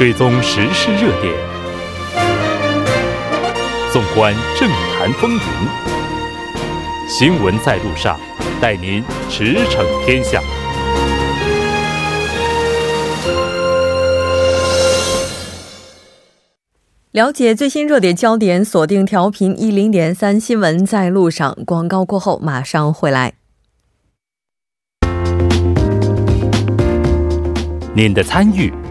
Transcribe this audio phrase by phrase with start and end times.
[0.00, 1.34] 追踪时事热点，
[3.92, 5.38] 纵观政坛风云，
[7.06, 8.18] 新闻在路上，
[8.62, 10.40] 带您驰骋天下。
[17.10, 21.54] 了解最新热点焦点，锁定调频一零点三新闻在路上。
[21.66, 23.34] 广告过后马上回来。
[27.92, 28.72] 您的参与，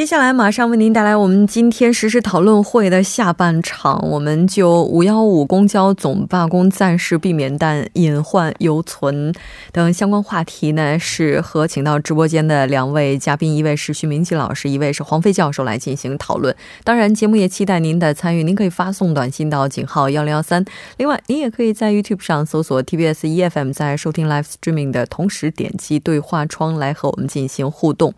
[0.00, 9.30] 接下来马上为您带来我们今天实时讨论会的下半场，我们就五幺五公交总罢工暂时避免，但隐患犹存
[9.72, 16.56] 等相关话题呢，是和请到直播间的两位嘉宾，一位是徐明季老师，一位是黄飞教授来进行讨论。
[16.82, 20.64] 当然，节目也期待您的参与，您可以发送短信到井号幺零幺三，
[20.96, 28.14] 另外您也可以在 YouTube 上搜索 TBS EFM，在收听 Live Streaming 的同时点击对话窗来和我们进行互动。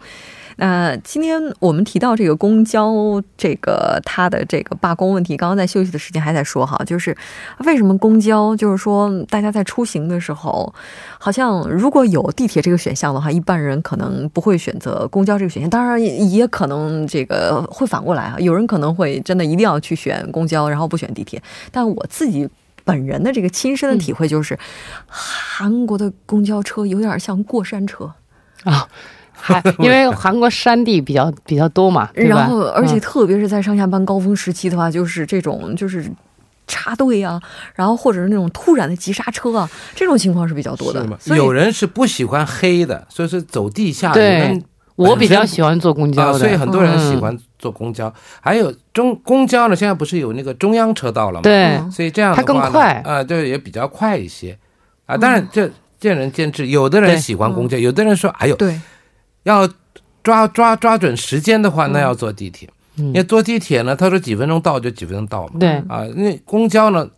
[0.62, 7.16] 呃今天我们提到这个公交，这个它的这个罢工问题，刚刚在休息的时间还在说哈，就是
[7.64, 10.72] 为什么公交，就是说大家在出行的时候，
[11.18, 15.68] 好像如果有地铁这个选项的话，一般人可能不会选择公交这个选项。
[15.68, 21.42] 当然也可能这个会反过来啊，有人可能会真的一定要去选公交，然后不选地铁。
[21.72, 22.48] 但我自己
[22.84, 24.56] 本人的这个亲身的体会就是，
[25.08, 28.12] 韩国的公交车有点像过山车
[28.62, 28.86] 啊。
[29.42, 36.08] 还 因为韩国山地比较比较多嘛，然后而且特别是在上下班高峰时期的话，就是这种就是
[36.68, 37.42] 插队啊，
[37.74, 41.04] 然后或者是那种突然的急刹车啊，这种情况是比较多的。
[41.36, 44.12] 有人是不喜欢黑的，所以是走地下。
[44.12, 44.62] 对，
[44.94, 48.12] 我比较喜欢坐公交，所以很多人喜欢坐公交。
[48.40, 51.42] 还有中公交呢，现在不是有那个中央车道了吗？
[51.42, 54.56] 对，所以这样它更快啊，对，也比较快一些
[55.06, 55.16] 啊。
[55.16, 55.68] 当然这
[55.98, 58.54] 见仁见智，有的人喜欢公交，有的人说哎呦。
[58.54, 58.80] 对。
[59.44, 59.68] 要
[60.22, 62.68] 抓抓抓准时间的话，那要坐地铁。
[62.96, 65.54] 因为坐地铁呢，他说几分钟到就几分钟到嘛。
[65.58, 67.08] 对啊，那公交呢，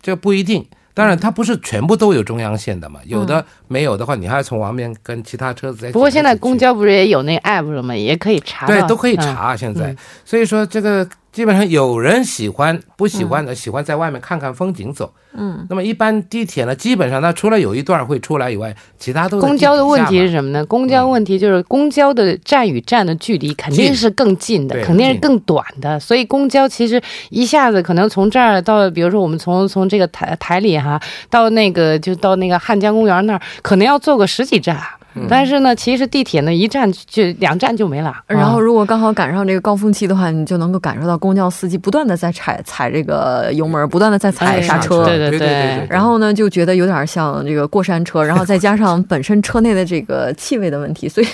[0.00, 0.66] 这不一定。
[0.94, 5.92] 当然，它不是全部都有中央线的嘛，有的没有的话，你还要从旁边跟其他车子在。
[5.92, 7.96] 不过现在公交不是也有那 app 了吗？
[7.96, 8.66] 也可以查。
[8.66, 9.56] 对，都可以查。
[9.56, 11.08] 现在，所以说这个。
[11.32, 15.10] 基本上有人喜欢，不喜欢的喜欢在外面看看风景走。
[15.34, 20.62] 嗯，那么一般地铁呢，基本上它除了有一段会出来以外，其他都公交的问题是什么呢？
[20.66, 25.98] 公交问题就是公交的站与站的距离肯定是更近的，肯定是更短的。
[25.98, 27.00] 所以公交其实
[27.30, 31.00] 一下子可能从这儿到，比如说我们从从这个台台里哈
[31.30, 34.78] 到那个就到那个汉江公园那儿，可能要坐个十几站。
[35.28, 38.14] 但是呢，其实地铁呢，一站就两站就没了。
[38.26, 45.04] 然后如果刚好赶上这个高峰期的话，你就能够感受到公交司机不断的在踩踩这个油门，不断的在踩刹车。
[45.04, 45.86] 对对对。
[45.90, 48.24] 然后呢，就觉得有点像这个过山车。
[48.24, 51.26] 然后再加上本身车内的这个气味的问题，所以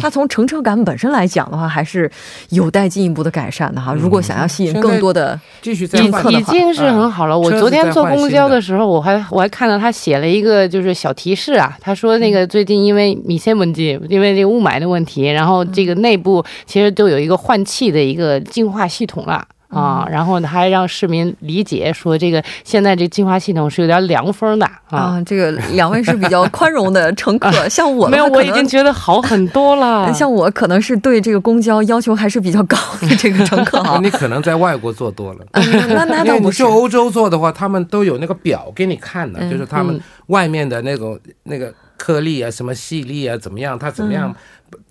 [0.00, 2.10] 它从乘车感本身来讲的话，还是
[2.50, 3.92] 有待进一步的改善的哈。
[3.92, 7.38] 如果想要吸引更多的继续已已经是很好了。
[7.38, 13.14] 我昨天坐公交的时候，我还我还看到他写了一个就是小提示啊，他说那个最近因为。
[13.26, 25.20] 米线问题，因为这个雾霾的问题，然后这个内部其实都有一个换气的一个净化系统了啊，然后呢还让市民理解说，这个现在这净化系统是有点凉风的啊。
[25.26, 30.10] 这个两位是比较宽容的乘客， 像我没有，我已经觉得好很多了。
[30.14, 33.98] 像我可能是对这个公交要求还是比较高的这个乘客啊。
[34.02, 36.58] 你可能在外国坐多了，那那倒不是。
[36.58, 41.74] 就欧洲坐的话，他们都有那个表给你看的，就是他们外面的那种那个。
[41.96, 43.78] 颗粒啊，什么细粒啊，怎么样？
[43.78, 44.34] 它怎么样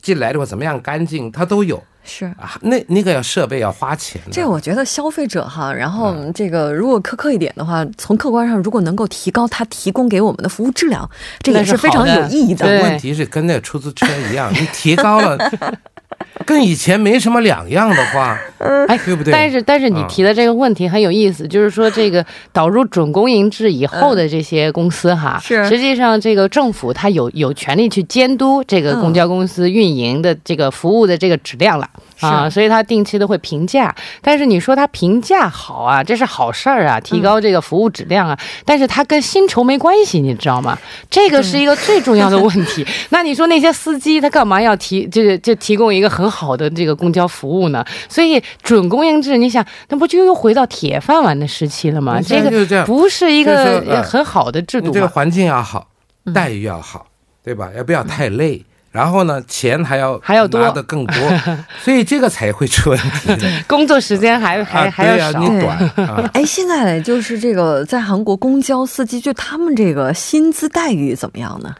[0.01, 1.31] 进来的话，怎么样干净？
[1.31, 1.83] 它都有。
[2.07, 4.21] 是啊，那那个要设备要花钱。
[4.31, 11.09] 这我觉得消费者哈，然后这个如果苛刻一点的话，从客观上如果能够提高他提供给我们的服务质量，
[11.39, 12.65] 这也是非常有意义的。
[12.83, 15.37] 问题是跟那出租车一样，你提高了。
[16.45, 18.37] 跟以前没什么两样的话，
[18.87, 19.31] 哎，对不对？
[19.31, 31.89] 但是但是你提的这个问题很有意思，就是说这个导入准公营制以后的这些公司哈，是实际上这个政府它有有权利去监督这个公交公司运营的这个服务的这个质量了。
[32.19, 40.77] 啊，所以他定期的会评价，但是你说他评价好啊，这是好事儿啊，提高这个服务质量啊，但是他跟薪酬没关系，你知道吗？
[41.09, 42.85] 这个是一个最重要的问题。
[43.09, 47.85] 那你说那些司机他干嘛要提，就就提供一个很好的这个公交服务呢？
[48.07, 52.19] 所以准公营制，你想，那不就又回到铁饭碗的时期了吗？
[52.21, 55.87] 这个不是一个很好的制度，这个环境要好。
[56.33, 57.05] 待遇要好，
[57.43, 57.69] 对吧？
[57.75, 58.63] 也不要太累。
[58.95, 61.15] 然后呢，钱还要还要拿的更多，
[61.83, 63.35] 所以这个才会出问题。
[63.67, 65.77] 工作时间还还还要少，你短。
[66.33, 71.75] 哎，现在就是这个在韩国公交司机，就他们这个薪资待遇怎么样呢？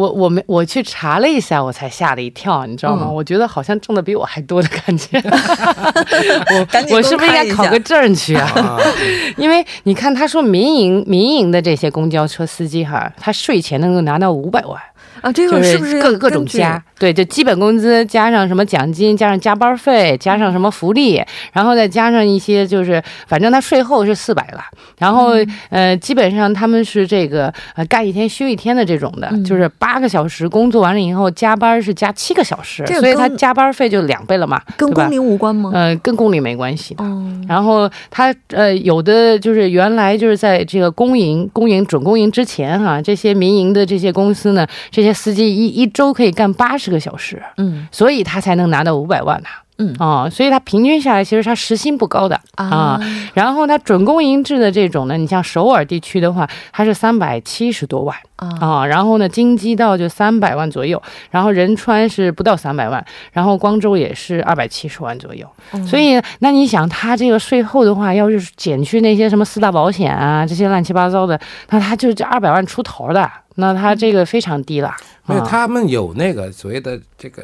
[0.00, 3.06] 我我没我去查了一下，我才吓了一跳，你知道吗？
[3.06, 5.20] 我觉得好像挣的比我还多的感觉。
[5.20, 8.78] 我我是不是应该考个证去啊？
[9.36, 14.80] 因为你看，他说民营民营的这些公交车司机哈，他税前能够拿到五百万。
[15.20, 16.82] 啊，这个是不是各各种加？
[16.98, 24.64] 对，就基本工资加上什么奖金，加上加班费，加上什么福利，然后再加上一些，就是反正他税后是四百了。
[24.96, 25.32] 然后
[25.68, 35.70] 呃，基本上他们是这个呃干一天休一天的这种的，就是八个小时工作完了以后加班是加七个小时，所以他加班费就两倍了嘛，跟工龄无关吗？
[35.72, 37.04] 呃，跟工龄没关系的。
[37.48, 45.10] 然后他呃有的就是原来就是在这个公营、公营、准公营之前哈，这些民营的这些公司呢，这些。
[45.20, 49.48] 司机一一周可以干八十个小时，嗯，所以他才能拿到五百万呢，
[49.80, 53.00] 嗯啊，所以他平均下来其实他时薪不高的啊。
[53.32, 58.84] 然后他准公营制的这种呢，你像首尔地区的话，它是三百七十多万啊。
[58.84, 65.46] 然后呢，京畿道就三百万左右，然后仁川是不到三百万，然后光州也是二百七十万左右。
[65.86, 71.40] 所以那你想，他这个税后的话，要是减去那些什么四大保险啊这些乱七八糟的，
[71.70, 73.30] 那他就这二百万出头的。
[73.56, 74.94] 那他这个非常低了，
[75.28, 77.42] 因为他们有那个所谓的这个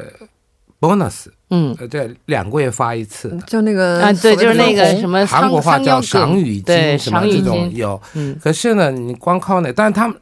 [0.79, 7.99] bonus，嗯，对两个月发一次，就那个啊，对，就是那个什么韩国话叫赏雨金，什么这种有。
[8.41, 10.17] 可是呢，你光靠那，但是他们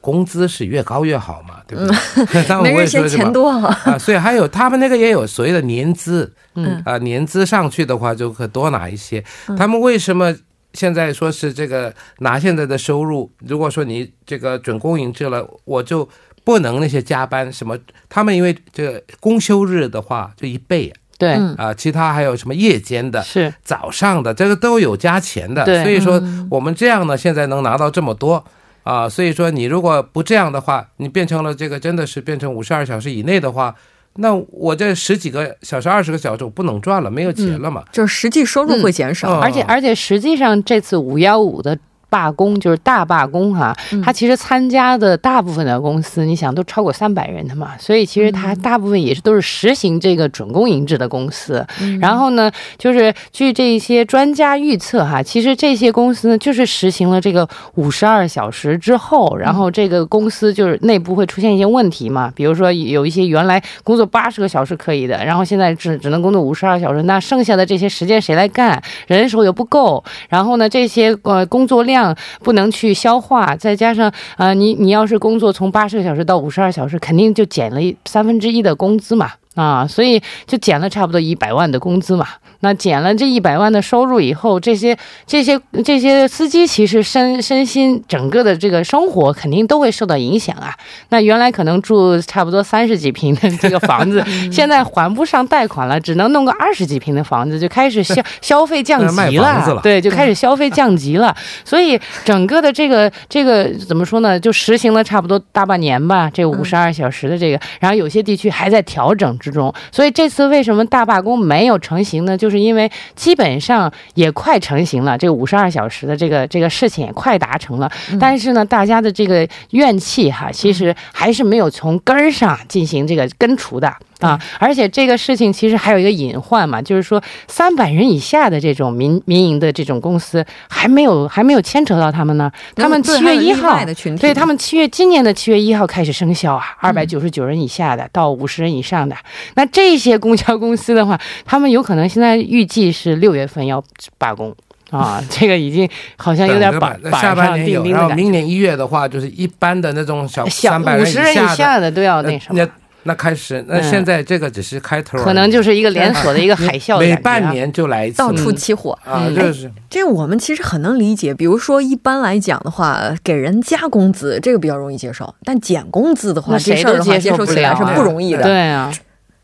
[0.00, 2.62] 工资是越高越好嘛，对不对？
[2.62, 6.80] 没人嫌钱多啊，所以还有他们那个也有所谓的年资，嗯。
[6.84, 9.24] 啊，年资上去的话就可多拿一些。
[9.56, 10.34] 他们为什么？
[10.72, 16.06] 现在说是这个拿现在的收入，如果说你这个准公营制了，我就
[16.46, 17.76] 不能那些加班什么。
[18.08, 25.64] 他们因为这个公休日的话就一倍，对啊，其他还有什么夜间的，是早上的，这个都有加钱的。
[25.82, 28.44] 所以说我们这样呢，现在能拿到这么多
[28.84, 29.08] 啊。
[29.08, 33.74] 所以说你如果不这样的话，你变成了这个真的是变成五十二小时以内的话。
[34.18, 37.84] 那我这十几个小时、二十个小时，我不能赚了，没有钱了嘛？
[37.92, 41.76] 就是实际收入会减少，而且而且实际上这次五幺五的。
[42.08, 51.66] 罢工就是大罢工哈，他其实参加的大部分的公司，你想都超过三百人的嘛，所以其实他大部分也是都是实行这个准公营制的公司。
[52.00, 68.80] 然后呢，就是据这些专家预测哈，其实这些公司呢就是实行了这个五十二小时之后，然后这个公司就是内部会出现一些问题嘛，比如说有一些原来工作八十个小时可以的，然后现在只只能工作五十二小时，那剩下的这些时间谁来干？
[69.08, 71.95] 人手又不够，然后呢，这些呃工作量。
[71.96, 79.32] 量不能去消化，再加上啊，你你要是工作从八十个小时到五十二小时，肯定就减了三分之一的工资嘛。
[79.56, 82.26] 啊，所以就减了差不多一百万的工资嘛。
[82.60, 90.74] 那减了这一百万的收入以后，这些这些这些司机其实身身心整个的这个生活肯定都会受到影响啊。
[91.10, 99.80] 那原来可能住差不多三十几平的这个房子， 现在还不上贷款了，只能弄个二十几平的房子，就开始消 消费降级了。
[99.82, 101.36] 对，就开始消费降级了。
[101.62, 104.40] 所以整个的这个这个怎么说呢？
[104.40, 109.38] 就实行了差不多大半年吧，这五十二小时的这个，然后有些地区还在调整。
[109.46, 112.36] 之中，所以这次为什么大罢工没有成型呢？
[112.36, 123.94] 就是因为基本上也快成型了，这个五十二小时的这个这个事情也快达成了，但是呢，大家的这个怨气哈，其实还是没有从根儿上进行这个根除的。
[124.20, 132.50] 啊，而且这个事情其实还有一个隐患嘛，就是说三百人以下的这种民民营的这种公司还没有还没有牵扯到他们呢。
[132.74, 133.78] 他们七月一号，
[134.18, 139.14] 对他们七月今年的七月一号开始生效啊，二百九十九人以下的到五十人以上的，
[139.54, 143.84] 那这些公交公司的话，他们有可能现在预计是六月份要
[144.16, 144.54] 罢工
[144.90, 152.66] 啊， 这个已经好像有点板下半年有，然后明年一月的话，就是一般的那种小小五十人以下的都要那什么。
[153.06, 158.98] 那开始，那现在这个只是开头，可能就是一个连锁的一个 海啸，每半年就来一次，到处起火。
[159.04, 159.30] 啊！
[159.34, 161.32] 就是，这我们其实很能理解。
[161.32, 168.42] 比如说，一般来讲的话，给人加工资这个比较容易接受，但减工资的话，这事儿的话接受起来是不容易的。
[168.42, 168.92] 对啊，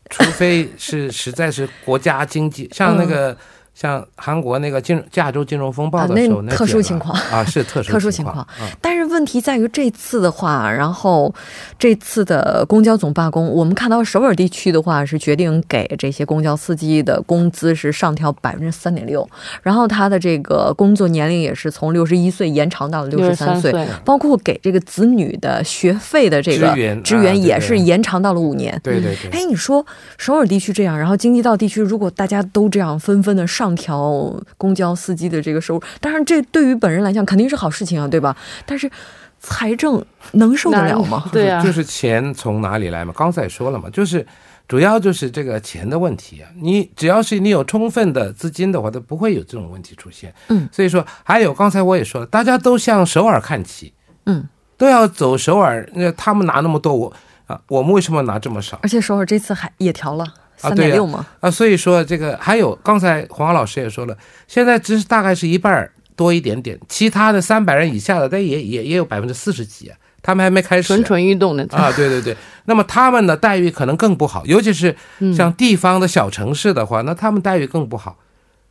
[0.09, 3.35] 除非是实在是国家经济，像那个
[3.75, 8.47] 像韩国那个金亚洲金融风暴的时候，那特殊情况啊，是特殊 特殊情况。
[8.79, 11.33] 但是问题在于这次的话，然后
[11.79, 19.27] 这次的公交总罢工，我们看到首尔地区的话是决定给这些公交司机的工资是上调百分之三点六，
[19.63, 23.73] 然后他的这个工作年龄也是从六十一岁延长到了六十三岁，
[24.05, 28.79] 包括给这个子女的学费的这个支援也是延长到了五年。
[28.83, 29.31] 对对对。
[29.31, 29.83] 哎，你说
[30.19, 33.62] 首尔地区这样，然后京畿道地区如果大家都这样纷纷的上。
[33.63, 38.35] 上调公交司机的这个收入，当然这对于本人来讲肯定是好事情啊，对吧？
[38.65, 38.91] 但是
[39.39, 40.03] 财政
[40.33, 41.23] 能受得了吗？
[41.31, 43.13] 对啊， 就是钱从哪里来嘛？
[43.15, 44.25] 刚才说了嘛，就是
[44.67, 46.49] 主要就是这个钱的问题啊。
[46.61, 50.33] 你只要是你有充分的资金的话，都不会有这种问题出现。
[50.49, 53.93] 嗯，所以说还有刚才我也说了，大家都向首尔看齐，
[54.25, 54.45] 嗯，
[54.77, 55.89] 都要走首尔。
[55.93, 57.13] 那他们拿那么多，我
[57.47, 58.77] 啊，我们为什么拿这么少？
[58.83, 60.25] 而且首尔这次还也调了。
[60.69, 61.25] 三点六吗？
[61.39, 64.17] 啊，所以说这个还有，刚才黄老师也说了，
[64.47, 70.87] 现在只是大概是一半多一点点，其他的三百人以下的，但也也也有百分之四十几啊，他们还没开始。
[70.87, 74.95] 蠢蠢欲动呢啊，对对对，那么他们的待遇可能更不好，尤其是
[75.35, 78.17] 像地方的小城市的话，那他们待遇更不好，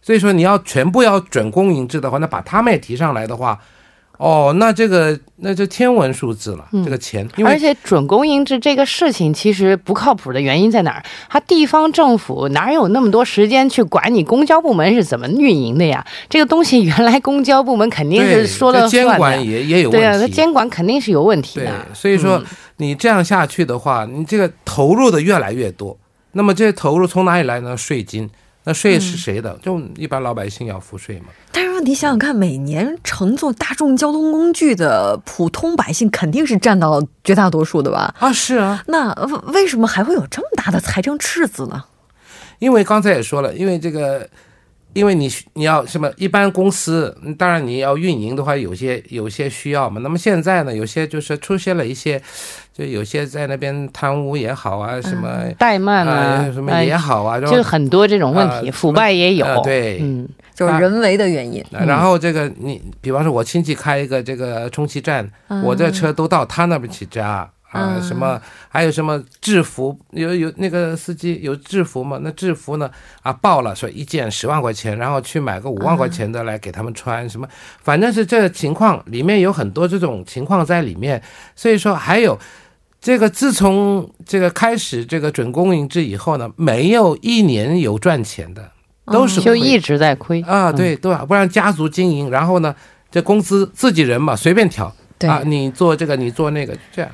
[0.00, 3.58] 所以说你要全部要准公营制的话，那把他们也提上来的话。
[4.22, 7.28] 哦，那这个那就天文数字了，这个钱。
[7.44, 11.02] 而且准公营制这个事情其实不靠谱的原因在哪儿？
[11.28, 16.06] 它地方政府哪有那么多时间去管你公交部门是怎么运营的呀？
[16.30, 19.10] 这个东西 原来公交部门肯定是说了算的。
[19.10, 20.06] 监管也也有问题。
[20.06, 21.72] 对啊，监管肯定是有问题的。
[21.92, 22.40] 所以说
[22.76, 25.98] 你这样下去的话，你这个投入的越来越多，
[26.34, 27.76] 那么这些投入从哪里来呢？
[27.76, 28.30] 税金。
[28.64, 29.58] 那税是谁的？
[29.62, 31.26] 就一般老百姓要付税嘛。
[31.50, 38.14] 但是问题想想看，每年乘坐大众交通工具的普通百姓肯定是占到绝大多数的吧？
[38.18, 38.82] 啊，是啊。
[38.86, 39.12] 那
[39.52, 41.84] 为什么还会有这么大的财政赤字呢？
[42.58, 44.28] 因为刚才也说了，因为这个。
[44.94, 50.00] 因为你你要什么一般公司，当然你要运营的话，有些有些需要嘛。
[50.02, 52.20] 那么现在呢，有些就是出现了一些，
[52.72, 59.62] 就有些在那边贪污也好啊，什么怠慢啊，什么也好啊，就很多这种问题，腐败也有。
[59.62, 61.64] 对，嗯，就是人为的原因。
[61.70, 65.28] 然后这个你，比方说，我亲戚开一个这个充气站，
[65.64, 67.48] 我这车都到他那边去加。
[67.72, 69.98] 啊，什么还有什么制服？
[70.10, 72.18] 有有那个司机有制服吗？
[72.22, 72.90] 那制服呢？
[73.22, 77.28] 啊，报了说一件十万块钱，然后去买个五万块钱的来给他们穿。
[77.28, 77.48] 什么？
[77.82, 81.20] 反正是这个情况里面有很多这种情况在里面。
[81.56, 82.38] 所以说还有
[83.00, 88.70] 这个，自从这个开始这个准公营制以后呢，没有一年有赚钱的，
[89.06, 90.70] 都是就一直在亏啊。
[90.70, 91.24] 对对吧？
[91.24, 92.74] 不然家族经营，然后呢，
[93.10, 94.94] 这工资自己人嘛，随便调。
[95.28, 97.10] 啊，你做这个，你做那个，这样，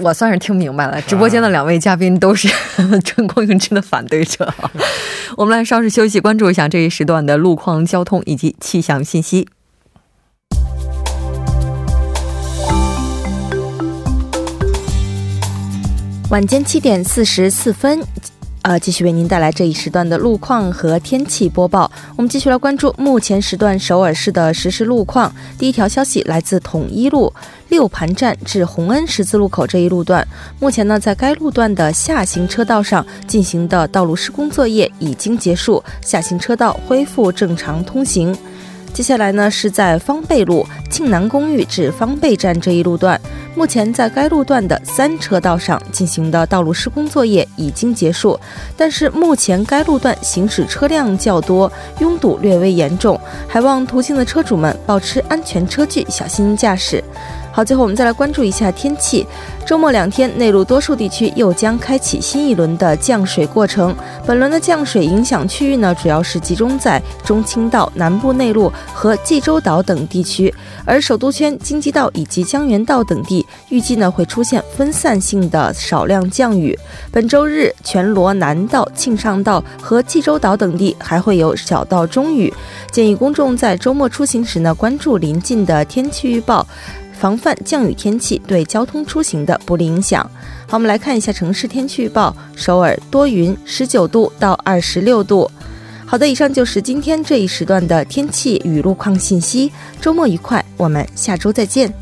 [0.00, 1.00] 我算是听明白了。
[1.02, 2.48] 直播间的两位嘉宾都是
[3.04, 4.52] 春光营制的反对者。
[5.36, 9.48] 我们来稍事休息，关注一下这一时段的路况、交通以及气象信息。
[16.30, 18.00] 晚间七点四十四分。
[18.62, 21.90] 呃，继续为您带来这一时段的路况和天气播报。
[22.14, 25.32] 我们继续来关注目前时段首尔市的实时路况。
[25.58, 27.32] 第一条消息来自统一路
[27.70, 30.26] 六盘站至洪恩十字路口这一路段，
[30.60, 38.32] 目前呢，在该路段的下行车道上进行的道路施工作业已经结束，下行车道恢复正常通行。
[38.92, 43.18] 接下来呢，是在方贝路庆南公寓至方贝站这一路段，
[43.54, 48.38] 目前在该路段的三车道上进行的道路施工作业已经结束，
[48.76, 53.18] 但是目前该路段行驶车辆较多，拥堵略微严重，
[53.48, 57.02] 还望途经的车主们保持安全车距，小心驾驶。
[57.54, 59.26] 好，最后我们再来关注一下天气。
[59.66, 63.94] 周末两天，内陆多数地区又将开启新一轮的降水过程。
[64.26, 70.52] 本轮的降水影响区域呢，主要是集中在中青道南部内陆和济州岛等地区，
[70.86, 76.76] 而首都圈、京畿道以及江原道等地预计呢会出现分散性的少量降雨。
[77.12, 82.52] 本周日，全罗南道、庆尚道和济州岛等地还会有小到中雨。
[82.90, 86.66] 建议公众在周末出行时呢，关注临近的天气预报。
[87.22, 90.28] 防范降雨天气对交通出行的不利影响。
[90.66, 95.48] 好，我们来看一下城市天气预报：首尔多云，十九度到二十六度。
[96.04, 99.70] 好的，以上就是今天这一时段的天气与路况信息。
[100.00, 101.94] 周末愉快，我们下周再见。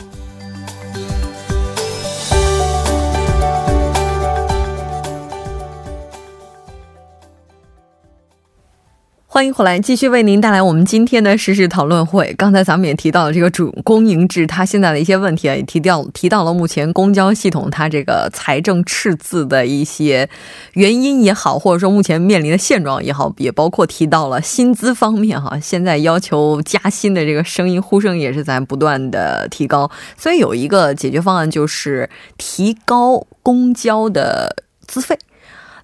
[9.41, 12.31] 欢迎回来，继续为您带来我们今天的时事讨论会。
[12.37, 20.29] 刚才咱们也提到了这个主公营制，它现在的一些问题啊，也提到提到了目前公交系统它这个财政赤字的一些
[20.75, 34.55] 原因也好，或者说目前面临的现状也好，也包括提到了薪资方面哈，现在要求加薪的这个声音呼声也是在不断的提高，所以有一个解决方案就是提高公交的
[34.87, 35.17] 资费。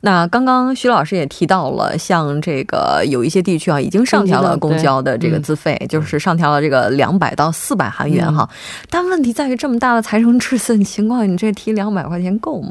[0.06, 8.48] 那刚刚徐老师也提到了，像这个有一些地区啊，已经上调了公交的这个资费，就是上调了这个两百到四百韩元哈。
[8.88, 12.70] 但问题在于，这么大的财政赤字情况，你这提两百块钱够吗？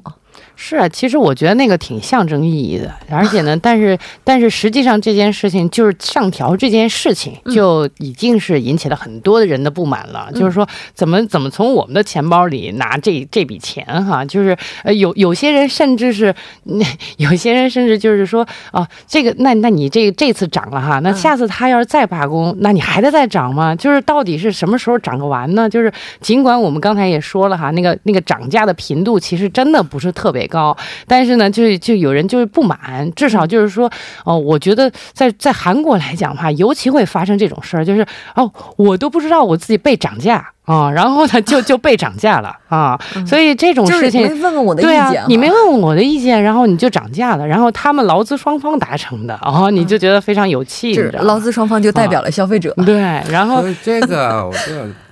[0.57, 10.29] 是啊，其实我觉得那个挺象征意义的，而且呢， 但是但是实际上这件事情就是上调这件事情就已经是引起了很多的人的不满了。
[10.33, 14.23] 就是说，怎么怎么从我们的钱包里拿这这笔钱哈？
[14.23, 16.85] 就是呃，有有些人甚至是那，
[17.17, 23.75] 有些人甚至就是说啊，这个那那你这这次涨了哈，那下次他要是再罢工，那你还得再涨吗？
[23.75, 25.69] 就是到底是什么时候涨个完呢？
[25.69, 30.24] 就是尽管我们刚才也说了哈，那个那个涨价的频度其实真的不是特。
[30.25, 30.75] 特别高，
[31.07, 33.87] 但是呢，就就有人就是不满，至少就是说，
[34.23, 38.03] 哦，我觉得在在韩国来讲的话，尤其会发生这种事儿，就是
[38.33, 54.51] 哦，我都不知道我自己被涨价啊，然后呢， 就就被涨价了啊，所以这种事情，没问问我的意见，你没问问我的意见，然后你就涨价了，然后他们劳资双方达成的，然后你就觉得非常有气，劳资双方就代表了消费者，对，然后这个我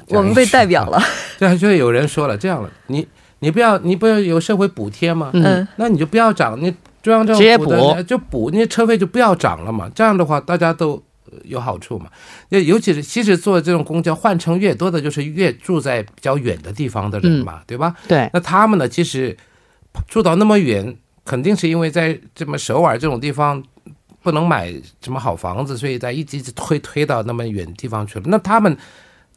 [0.17, 0.99] 我们被代表了，
[1.37, 3.07] 这就有人说了，这样了，你。
[3.43, 5.29] 你不要，你不要有社会补贴吗？
[5.33, 9.91] 嗯，那你就不要涨，你中央政府的就补，你车费就不要涨了嘛。
[9.93, 11.03] 这样的话，大家都
[11.43, 12.09] 有好处嘛。
[12.47, 17.93] 那尤其是，其实坐这种公交换乘越多的，就是越住在比较远的地方的人嘛，对吧？
[18.07, 18.29] 对。
[18.31, 19.35] 那他们呢，其实
[20.07, 20.95] 住到那么远，
[21.25, 23.61] 肯定是因为在这么首尔这种地方
[24.21, 28.25] 不能买什么好房子，所以在一直一直推推到那么远地方去了。
[28.27, 28.77] 那他们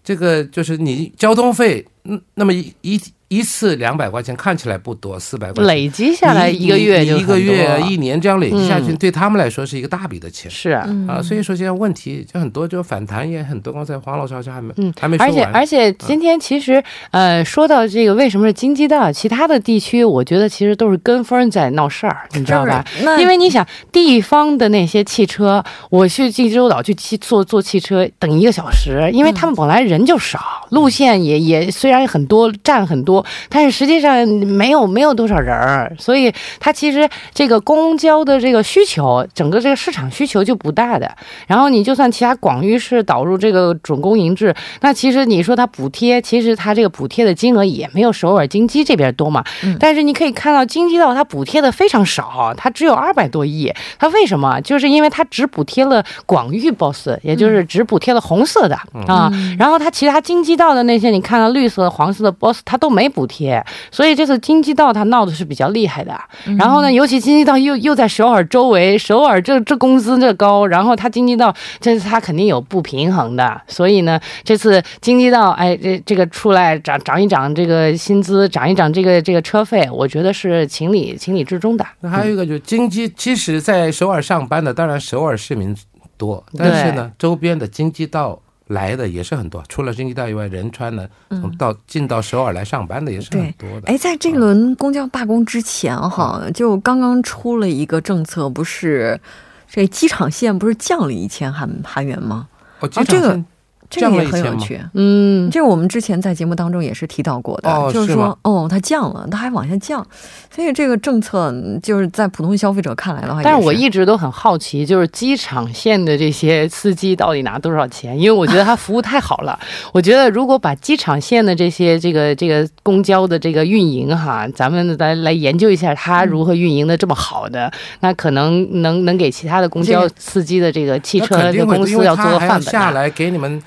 [0.04, 3.00] 这个就是你交通费，嗯，那么一一。
[3.28, 10.48] 一次两百块钱看起来不多，四百块钱累积下来一个月就一个月一年这样累积下去，对他们来说是一个大笔的钱。
[10.48, 13.72] 是啊，啊，所以说现在问题就很多，就反弹也很多。
[13.72, 15.26] 刚才黄老师好像还没，嗯，还没说。
[15.26, 16.80] 而且而且今天其实
[17.10, 22.84] 呃说到这个为什么是京畿道，其他的地区我觉得其实都是跟风在闹事儿，你知道吧？
[23.18, 33.15] 因为你想地方的那些汽车，我去济州岛去汽坐坐汽车等一个小时，因为他们本来人就少，路线也也虽然很多站很多。
[33.48, 41.10] 但是实际上没有没有多少人儿，所以它其实这个公交的这个需求，整个这个市场需求就不大的。
[41.46, 49.42] 然后你就算其他广域市导入这个准公营制，那其实你说它补贴，其实它这个补贴的金额也没有首尔京畿这边多嘛。
[49.80, 53.72] 但是你可以看到京畿道它补贴的非常少，它只有二百多亿。
[53.98, 54.60] 它为什么？
[54.60, 59.32] 就是因为它只补贴了广域 boss，也就是只补贴了红色的啊。
[59.58, 63.05] 然后它其他京畿道的那些，你看到绿色、黄色的 boss，它都没。
[63.08, 66.18] 补贴，所以这次京畿道它闹的是比较厉害的。
[66.58, 73.60] 然后呢，尤其京畿道又又在首尔周围，首尔这这工资这高，然后它京畿道这次它肯定有不平衡的。
[73.66, 81.86] 所以呢，这次京畿道哎这这个出来涨涨一涨这个薪资，涨一涨这个这个车费，我觉得是情理情理之中的。
[82.00, 85.76] 那还有一个就是京畿，其实在首尔上班的，当然首尔市民
[86.16, 88.40] 多，但是呢，周边的京畿道。
[88.68, 93.86] 来的也是很多，除了京畿道以外，仁川呢，从到进到首尔来上班的也是很多的。
[93.86, 99.20] 哎，在这轮公交罢工之前，哈，就刚刚出了一个政策，不是
[99.68, 102.48] 这机场线不是降了一千韩韩元吗？
[102.80, 103.42] 哦，这个。
[103.88, 110.04] 这个也很有趣，嗯，这个我们之前在节目当中也是提到过的，就是说，哦，它降了，它还往下降，
[110.50, 118.18] 所以这个政策就是在普通消费者看来的话，但是我一直都很好奇，就是机场线的这些司机到底拿多少钱？
[118.18, 119.58] 因为我觉得他服务太好了，
[119.92, 133.62] 我觉得如果把机场线的这些这个这个公交的这个运营哈，咱们来来研究一下它如何运营的这么好的，那可能能能给其他的公交司机的这个汽车的公司要做个范本下来给你们。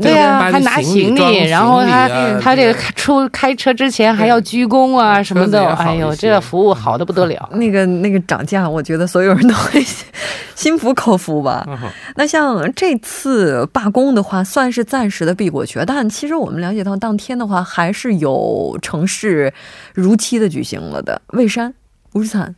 [0.00, 2.08] 对呀，还拿行李，然后他
[2.40, 7.48] 他这个出开车之前还要鞠躬啊什么的，哎呦，这个服务好的不得了。
[7.54, 9.84] 那个那个涨价，我觉得所有人都会
[10.54, 11.66] 心服口服吧。
[12.14, 19.52] 那像这次罢工的话，算是暂时的避过去，但其实我们了解到，当天的话还是有城市
[19.92, 21.20] 如期的举行了的。
[21.28, 21.74] 蔚山、
[22.12, 22.54] 乌日产。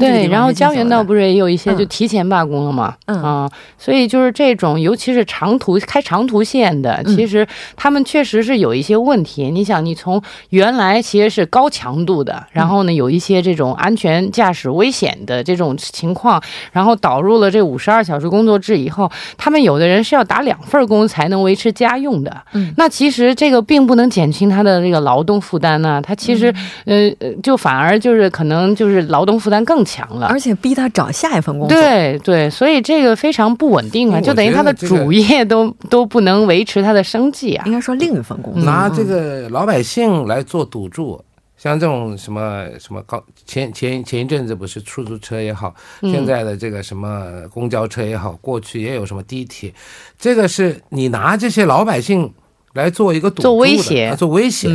[0.00, 2.94] 对，然后江原道不是也有一些就提前罢工了嘛？
[3.04, 9.50] 嗯啊，所以就是这种，尤其是长途开长途线的，其实他们确实是有一些问题。
[9.50, 22.34] 你想，你从原来其实是高强度的，然后呢有一些这种安全驾驶危险的这种情况，然后导入了这五十二小时工作制以后，他们有的人是要打两份工才能维持家用的。
[22.54, 26.00] 嗯，那其实这个并不能减轻他的这个劳动负担呢。
[26.02, 26.46] 他其实
[26.86, 29.65] 呃呃，就反而就是可能就是劳动负担。
[29.66, 31.78] 更强了，而且逼他找下一份工作。
[31.78, 37.64] 对对，所以这个非常不稳定啊，就等于他的主业都都不能维持他的生计啊。
[37.66, 41.22] 应该说另一份工作，拿这个老百姓来做赌注，
[41.58, 49.74] 像这种什么什么高前前前一阵子不是出租车也好，现在的这个什么公交车也好，过去也有什么地铁，
[50.18, 52.32] 这个是你拿这些老百姓
[52.74, 54.68] 来做一个赌做威胁，做威胁。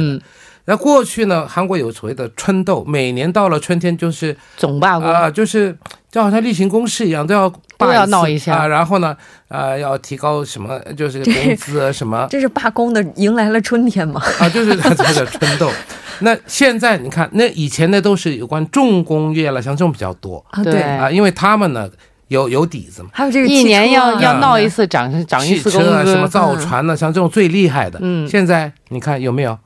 [0.65, 1.47] 那过去呢？
[1.47, 5.75] 韩国有所谓的春斗，每年到了春天就是总罢工啊，就是
[6.11, 8.67] 就好像例行公事一样，都要都要闹一下啊。
[8.67, 12.27] 然后呢，啊，要提高什么，就是工资什么。
[12.29, 14.21] 这是罢工的迎来了春天嘛？
[14.39, 15.69] 啊，就是他这个春斗。
[16.23, 20.63] 那现在你看，那以前的都是有关重工业了，像这种比较多啊。
[20.63, 21.89] 对啊，因为他们呢
[22.27, 23.09] 有有底子嘛。
[23.11, 26.95] 还有这个一年要要闹一次涨涨一次工资，什么造船呢？
[26.95, 29.57] 像这种最厉害的，嗯，现在你看有没有？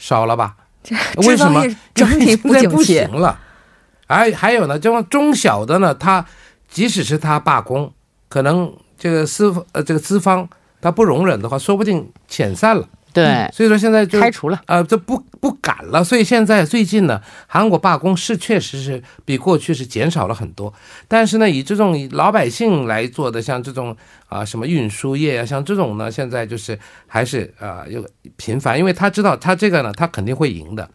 [0.00, 0.56] 少了吧？
[1.28, 1.62] 为什么
[1.94, 3.38] 整体不不行了？
[4.08, 6.24] 还还有呢，这种中小的呢，他
[6.68, 7.92] 即使是他罢工，
[8.28, 10.48] 可能这个资呃这个资方
[10.80, 12.88] 他不容忍的话，说不定遣散了。
[13.12, 16.02] 对，所以说现在就开除了，呃，就不不敢了。
[16.04, 20.72] 所以现在最近呢，韩国罢工是确实是比过去是减少了很多。
[21.08, 23.96] 但是呢，以这种老百姓来做的，像这种
[24.28, 30.88] 啊什么运输业啊，像这种呢，现在就是还是啊又频繁，因为他知道他这个呢，他肯定会赢的。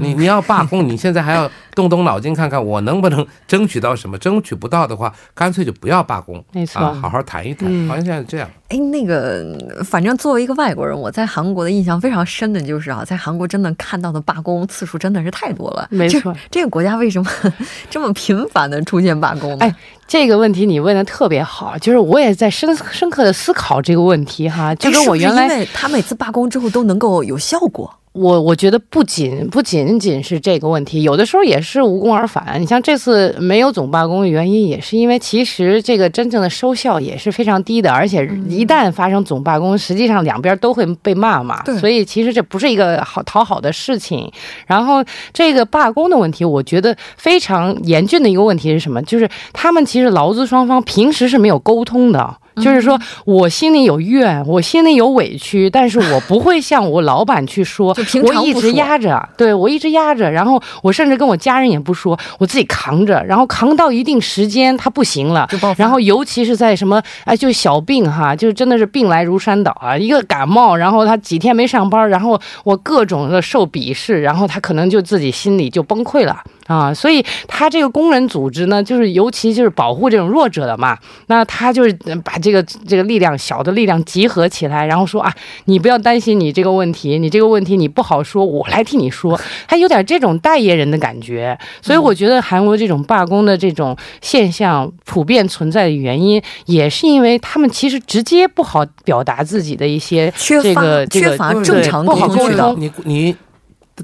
[0.00, 4.18] 你你要罢工，你现在还要动动脑筋看看我能不能争取到什么？
[4.18, 7.68] 争取不到的话，干脆就不要罢工，没错，好好谈一谈。
[7.88, 8.48] 好像现在是这样。
[8.68, 9.44] 哎，那个，
[9.84, 15.86] 反正作为一个外国人，我在韩国的印象非常深的就是啊，在韩国真的看到的罢工次数真的是太多了。
[15.90, 17.30] 没错，这个国家为什么
[17.90, 19.58] 这么频繁的出现罢工呢？
[19.60, 19.74] 哎，
[20.08, 24.74] 这个问题你问的特别好，就是我也在深深刻的思考这个问题哈。
[24.74, 27.94] 就跟我原来，因为他每次罢工之后都能够有效果。
[28.14, 32.60] 我我觉得不仅不仅仅是这个问题，有的时候也是无功而返。
[32.60, 41.60] 你像这次没有总罢工的原因，也是因为其实这个真正的收效也是非常低的，而且一旦发生总罢工，实际上两边都会被骂嘛。
[41.80, 44.30] 所以其实这不是一个好讨好的事情。
[44.68, 49.02] 然后这个罢工的问题，我觉得非常严峻的一个问题是什么？
[49.02, 52.36] 就是他们其实劳资双方平时是没有沟通的。
[52.56, 76.40] 就是说，我心里有怨，我心里有委屈，但是我不会向我老板去说，我一直压着，对我一直压着，然后我甚至跟我家人也不说，我自己扛着，然后扛到一定时间他不行了，然后尤其是在什么，哎，就小病哈，就真的是病来如山倒啊，一个感冒，然后他几天没上班，然后我各种的受鄙视，然后他可能就自己心里就崩溃了。
[76.66, 80.96] 啊，所以他这个工人组织呢，就是尤其就是保护这种弱者的嘛。
[81.26, 81.92] 那他就是
[82.24, 85.32] 把这个这个力量小的力量集合起来，然后说啊，
[85.66, 89.38] 你不要担心你这个问题，你这个问题你不好说，我来替你说。
[89.68, 91.58] 他有点这种代言人的感觉。
[91.82, 102.74] 所以我觉得韩国这种罢工的这种现象普遍存在的原因，也是因为他们其实直接不好表达自己的一些这个这个正常不好沟通。
[102.78, 103.36] 你你。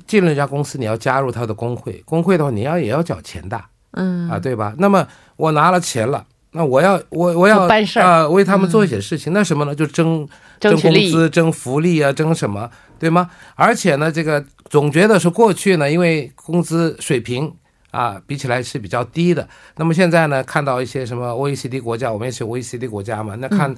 [0.06, 3.60] 进了一家公司，你要加入他的工会，工会的话，你要也要缴钱的，
[3.92, 4.74] 嗯啊，对吧？
[4.78, 9.74] 那么我拿了钱了，那我要我我要办事啊，为他们做一些事情，那什么呢？
[9.74, 10.28] 就争
[10.60, 13.30] 争工资、争福利啊，争什么，对吗？
[13.56, 17.52] 而且呢，这个总觉得是过去呢，因为工资水平
[17.90, 23.74] 啊比起来是比较低的，那么现在呢，看到一些什么 OECD 国家，我们也是 OECD 国家嘛，那看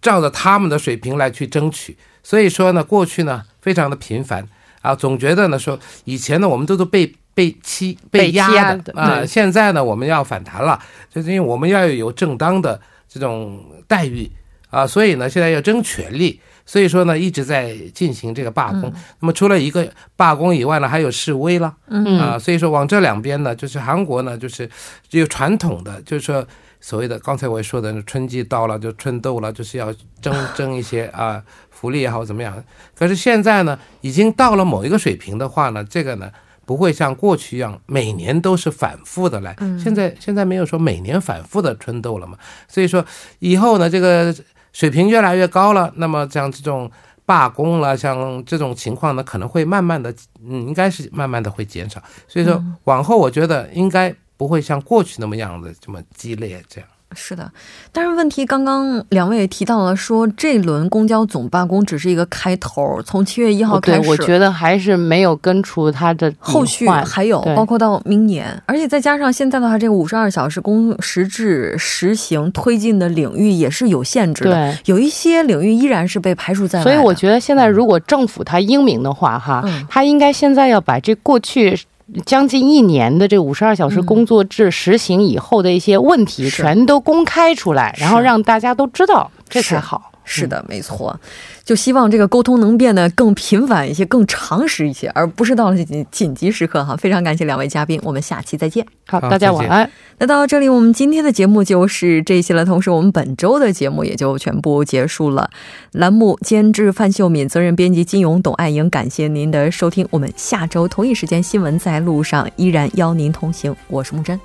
[0.00, 4.48] 照着他们的水平来去争取，所以说呢，过去呢非常的频繁。
[4.82, 14.30] 啊，总觉得呢，说以前呢，我们都是被被欺被压的啊，现在呢，我们要反弹了，就是因为我们要有正当的这种待遇
[14.68, 18.92] 啊，所以呢，现在要争权利，所以说呢，一直在进行这个罢工。
[19.20, 24.68] 那么除了一个罢工以外呢，还有示威了，嗯啊，所以说往这两边呢，就是韩国呢，就是
[25.08, 26.46] 只有传统的，就是说
[26.80, 31.42] 所谓的刚才我也说的，春季到了就春斗了，就是要争争一些啊。
[31.82, 32.64] 福利也好怎么样？
[32.94, 36.30] 可是现在呢，已经到了某一个水平的话呢，这个呢
[36.64, 39.56] 不会像过去一样每年都是反复的来。
[39.82, 42.38] 现在现在没有说每年反复的春斗了嘛？
[42.68, 43.04] 所以说
[43.40, 44.32] 以后呢，这个
[44.72, 46.88] 水平越来越高了，那么像这种
[47.26, 50.14] 罢工了，像这种情况呢，可能会慢慢的，
[50.46, 52.00] 嗯，应该是慢慢的会减少。
[52.28, 54.14] 所以说往后，我觉得应该。
[54.34, 56.90] 不会像过去那么样的这么激烈这样。
[57.14, 57.50] 是的，
[57.92, 76.82] 但是问题刚刚两位也提到了，说这轮公交总罢工只是一个开头，从七月一号开始，我觉得还是没有根除它的后续，还有包括到明年，而且再加上现在的话，这个五十二小时工时制实行推进的领域也是有限制的，有一些领域依然是被排除在外。
[76.82, 81.78] 所以我觉得现在如果政府它英明的话，哈，它应该现在要把这过去。
[82.26, 90.11] 将近一年的这五十二小时工作制实行以后的一些问题，全都公开出来，然后让大家都知道，这才好。
[90.24, 91.18] 是的，没错。
[91.64, 96.96] 就希望这个沟通能变得更频繁一些、更常识一些，而不是到了紧紧急时刻哈。
[96.96, 98.84] 非常感谢两位嘉宾，我们下期再见。
[99.06, 99.88] 好，大家晚安。
[100.18, 102.64] 那到这里，我们今天的节目就是这些了。
[102.64, 105.50] 同时，我们本周的节目也就全部结束了。
[105.92, 110.06] 栏目监制范秀敏，责任编辑金勇、董爱莹，感谢您的收听。
[110.10, 113.74] 我们下周同一时间新闻在路上依然邀您同行。
[113.88, 114.38] 我是木真。